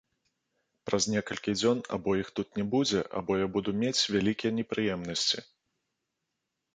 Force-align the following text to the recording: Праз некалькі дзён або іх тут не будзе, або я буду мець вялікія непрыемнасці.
Праз 0.89 1.03
некалькі 1.15 1.51
дзён 1.59 1.77
або 1.97 2.15
іх 2.21 2.31
тут 2.39 2.57
не 2.59 2.65
будзе, 2.71 3.01
або 3.19 3.31
я 3.41 3.47
буду 3.57 3.69
мець 3.81 4.01
вялікія 4.15 4.51
непрыемнасці. 4.61 5.39